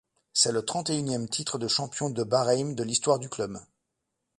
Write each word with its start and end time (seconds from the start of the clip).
C'est 0.33 0.51
le 0.51 0.65
trente-et-unième 0.65 1.29
titre 1.29 1.59
de 1.59 1.67
champion 1.67 2.09
de 2.09 2.23
Bahreïn 2.23 2.73
de 2.73 2.81
l'histoire 2.83 3.19
du 3.19 3.29
club. 3.29 3.59